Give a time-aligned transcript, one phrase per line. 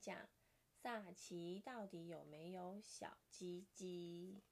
[0.00, 0.28] 讲
[0.72, 4.42] 萨奇到底有没有小鸡鸡。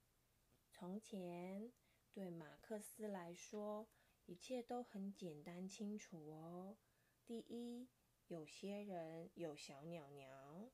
[0.71, 1.73] 从前，
[2.13, 3.89] 对马克思来说，
[4.27, 6.77] 一切都很简单清楚哦。
[7.25, 7.89] 第一，
[8.27, 10.71] 有些人有小鸟鸟；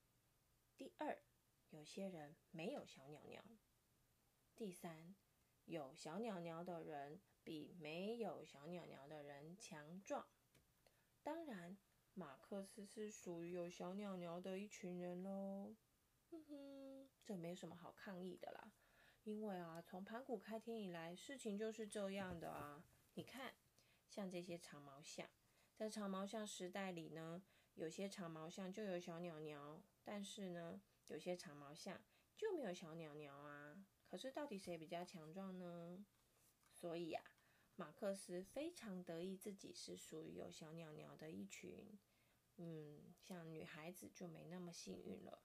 [0.76, 1.22] 第二，
[1.70, 3.42] 有些人没有小鸟鸟；
[4.56, 5.14] 第三，
[5.66, 10.26] 有小鸟鸟的人比没有小鸟鸟的人强壮。
[11.22, 11.78] 当然，
[12.14, 15.74] 马克思是属于有小鸟鸟的一群人喽。
[16.30, 18.72] 哼哼，这没什么好抗议的啦。
[19.24, 22.84] 因为啊，从盘古开天以来，事情就是这样的啊。
[23.14, 23.54] 你看，
[24.08, 25.28] 像这些长毛象，
[25.74, 27.42] 在长毛象时代里呢，
[27.74, 32.00] 有些长毛象就有小鸟鸟，但是呢，有些长毛象
[32.36, 33.84] 就没有小鸟鸟啊。
[34.06, 36.04] 可是到底谁比较强壮呢？
[36.70, 37.24] 所以啊，
[37.76, 41.98] 马克思非常得意自己是属于有小鸟鸟的一群。
[42.56, 45.42] 嗯，像女孩子就没那么幸运了。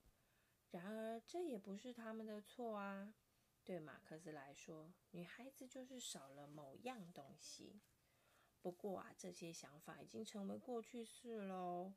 [0.71, 3.15] 然而，这也不是他们的错啊。
[3.63, 7.81] 对马克思来说，女孩子就是少了某样东西。
[8.61, 11.93] 不过啊，这些想法已经成为过去式喽。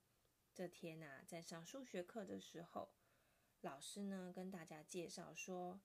[0.54, 2.94] 这天呐，在上数学课的时候，
[3.60, 5.80] 老师呢跟大家介绍说，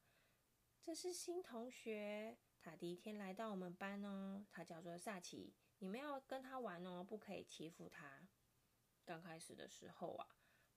[0.82, 8.28] 这是新同学，他第一天来到我们班哦，他叫做萨奇，你们要跟他玩哦，不可以欺负他。
[9.06, 10.28] 刚开始的时候啊，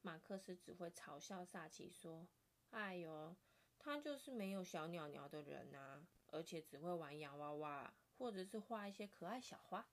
[0.03, 2.28] 马克思只会嘲笑萨奇说
[2.70, 3.36] ：“哎呦。”
[3.83, 9.89] 他就是没有小鸟鸟的人呐，而且只会玩洋娃娃，或者是画一些可爱小花。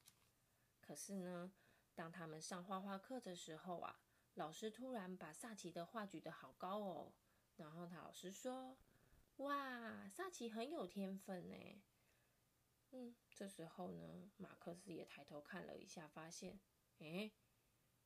[0.82, 1.54] 可是呢，
[1.96, 4.02] 当他们上画画课的时候啊，
[4.34, 7.14] 老师突然把萨奇的画举得好高哦，
[7.56, 8.78] 然后他老师说
[9.38, 11.56] ：“哇，萨奇很有天分呢。”
[12.92, 16.60] 嗯，这时候呢，马克思也抬头看了一下，发现，
[17.00, 17.34] 诶，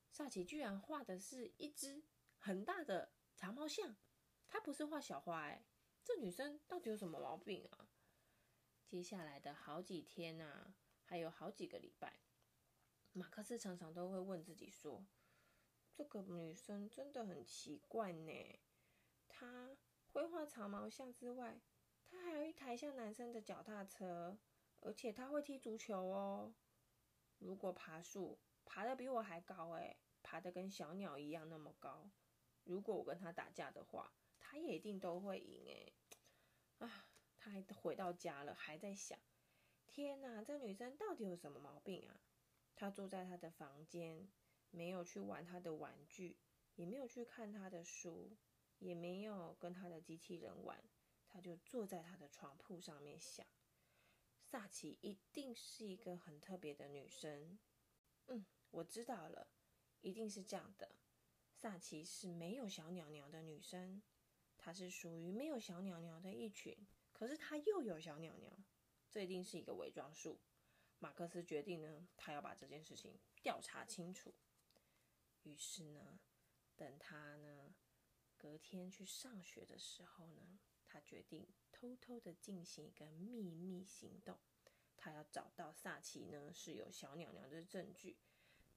[0.09, 2.03] 萨奇居然画的是一只
[2.37, 3.95] 很大的长毛象，
[4.47, 5.65] 他不是画小花诶。
[6.03, 7.91] 这女生到底有什么毛病啊？
[8.87, 10.73] 接下来的好几天呐，
[11.05, 12.19] 还有好几个礼拜，
[13.13, 15.05] 马克思常常都会问自己说
[15.93, 18.59] ：“这个女生真的很奇怪呢。
[19.29, 19.77] 她
[20.13, 21.61] 会画长毛象之外，
[22.09, 24.37] 他还有一台像男生的脚踏车，
[24.81, 26.53] 而且他会踢足球哦。
[27.39, 32.09] 如果爬树，爬得比我还高诶，爬得跟小鸟一样那么高。
[32.63, 34.13] 如果我跟他打架的话。”
[34.43, 35.93] 他也一定都会赢诶。
[36.79, 37.07] 啊！
[37.37, 39.17] 他还回到家了，还在想：
[39.87, 42.19] 天哪，这女生到底有什么毛病啊？
[42.75, 44.27] 他住在他的房间，
[44.69, 46.37] 没有去玩他的玩具，
[46.75, 48.35] 也没有去看他的书，
[48.81, 50.83] 也没有跟他的机器人玩，
[51.29, 53.45] 他就坐在他的床铺上面想：
[54.43, 57.57] 萨奇一定是一个很特别的女生。
[58.25, 59.47] 嗯，我知道了，
[60.01, 60.95] 一定是这样的。
[61.53, 64.01] 萨奇是没有小鸟鸟的女生。
[64.57, 66.75] 她是属于没有小鸟鸟的一群，
[67.13, 68.51] 可是她又有小鸟鸟，
[69.09, 70.39] 这一定是一个伪装术。
[70.99, 74.35] 马克思决定呢，他要把这件事情调查清楚。
[75.41, 76.19] 于是呢，
[76.75, 77.70] 等他呢
[78.41, 84.39] 隔天去上学的时候呢，他决定偷偷的进行一个秘密行动。
[84.97, 88.17] 他要找到萨奇呢是有小鸟鸟的证据。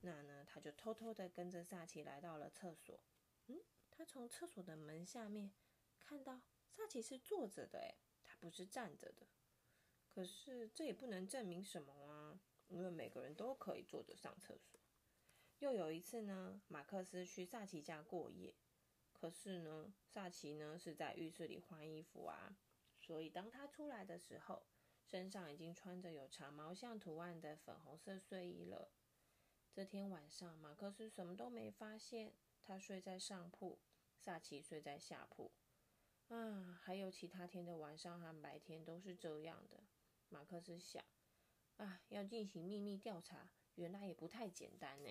[0.00, 3.00] 那呢，他就偷偷的跟着萨奇来到了厕所。
[3.47, 3.58] 嗯，
[3.91, 5.54] 他从厕所的门下面。
[5.98, 9.26] 看到萨奇是坐着的，诶，他不是站着的。
[10.10, 12.38] 可是这也不能证明什么啊，
[12.69, 14.78] 因为每个人都可以坐着上厕所。
[15.60, 18.54] 又有一次呢，马克思去萨奇家过夜，
[19.24, 22.58] 可是呢，萨奇呢是在浴室里换衣服啊，
[23.00, 24.66] 所以当他出来的时候，
[25.02, 28.90] 身上已经穿着有长毛象图案的粉红色睡衣了。
[29.72, 33.78] 这天晚上，马克思什么都没发现，他睡在上铺，
[34.18, 35.50] 萨奇睡在下铺。
[36.28, 39.84] 啊，还有其他天的晚上和白天都是这样的。
[40.28, 41.02] 马克思想，
[41.78, 45.08] 啊，要进行秘密调查，原来也不太简单呢。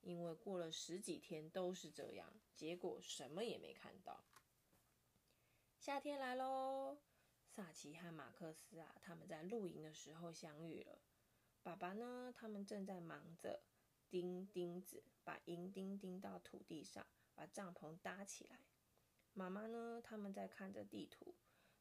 [0.00, 4.24] 因为过了十几天都是这样，结果什么也没看到。
[5.78, 6.98] 夏天来喽，
[7.46, 11.00] 萨奇和马克思啊，他们在露营的时候相遇了。
[11.62, 13.62] 爸爸呢，他们正在忙着
[14.08, 18.60] 钉钉子，把银钉钉到土地上，把帐篷搭起来。
[19.34, 20.00] 妈妈呢？
[20.02, 21.34] 他们在看着地图，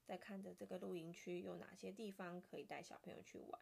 [0.04, 3.62] 在看着这个露营区有哪些地方可以带小朋友去玩。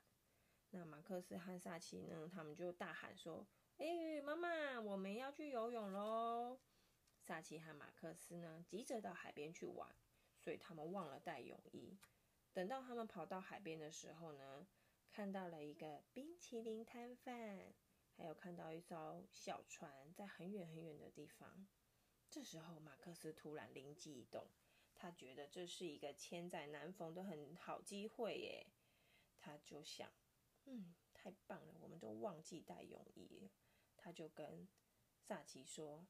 [0.71, 2.27] 那马克思和萨奇呢？
[2.27, 3.47] 他们就大喊说
[3.77, 6.59] ：“哎，妈妈，我们要去游泳喽！”
[7.19, 9.93] 萨奇和马克思呢，急着到海边去玩，
[10.37, 11.97] 所以他们忘了带泳衣。
[12.53, 14.67] 等到他们跑到海边的时候呢，
[15.09, 17.73] 看到了一个冰淇淋摊贩，
[18.15, 21.67] 还有看到一艘小船在很远很远的地方。
[22.29, 24.47] 这时候，马克思突然灵机一动，
[24.93, 28.67] 他觉得这是一个千载难逢的很好机会耶。
[29.37, 30.09] 他就想，
[30.65, 30.95] 嗯，
[31.25, 33.49] 太棒了，我们都忘记带泳衣。
[33.97, 34.67] 他就跟
[35.17, 36.05] 萨奇说：“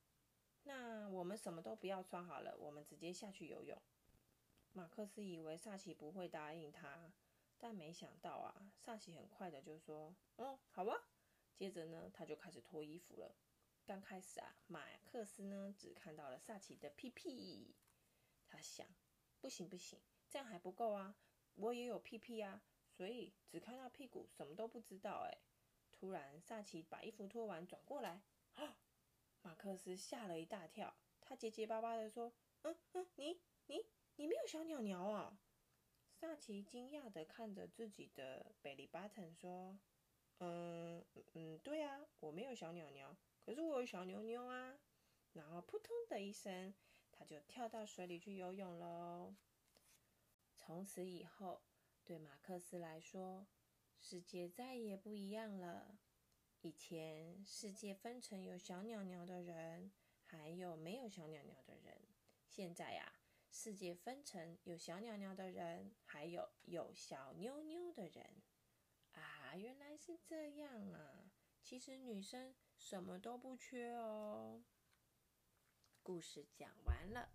[0.64, 3.82] 那我们什么都不要穿好了，我们直接下去游泳。”
[4.74, 7.14] 马克思以为萨奇不会答应他，
[7.58, 11.08] 但没想到啊，萨奇很快的就说：“嗯，好吧。”
[11.56, 13.34] 接着呢，他就开始脱衣服了。
[13.86, 17.74] 刚开始啊，马克思呢只看到了萨奇的屁屁，
[18.50, 18.86] 他想，
[19.40, 19.98] 不行不行，
[20.28, 21.16] 这样还不够啊，
[21.54, 22.62] 我也有屁屁啊，
[22.96, 25.28] 所以只看到屁股，什么都不知道。
[25.30, 25.38] 哎，
[25.92, 28.22] 突然萨奇把衣服脱完，转过来，
[28.54, 28.78] 啊，
[29.42, 32.32] 马克思吓了一大跳，他结结巴巴的说
[32.64, 35.38] ：“嗯嗯，你你你没有小鸟鸟啊？”
[36.08, 39.78] 萨奇惊讶的看着自己的贝利巴特说
[40.40, 41.04] ：“嗯
[41.34, 44.80] 嗯，对啊，我没有小鸟鸟。”可是我有小妞妞啊，
[45.34, 46.74] 然后扑通的一声，
[47.12, 49.36] 他就跳到水里去游泳喽。
[50.56, 51.62] 从此以后，
[52.06, 53.48] 对马克思来说，
[54.00, 55.98] 世界再也不一样了。
[56.62, 59.92] 以前世界分成有小鸟鸟的人，
[60.24, 62.02] 还有没有小鸟鸟的人。
[62.48, 63.12] 现在呀，
[63.50, 68.42] 世界分成有小鸟鸟的人，还有有小妞妞的人。
[69.14, 71.32] 啊，原来是这样啊！
[71.62, 72.56] 其实女生。
[72.78, 74.62] 什么都不缺哦。
[76.04, 77.30] 故事讲完了。